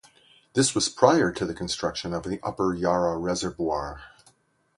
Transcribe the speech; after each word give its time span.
This 0.53 0.73
was 0.73 0.89
prior 0.89 1.31
to 1.31 1.45
the 1.45 1.53
construction 1.53 2.11
of 2.11 2.23
the 2.23 2.39
Upper 2.41 2.73
Yarra 2.73 3.19
Reservoir. 3.19 4.01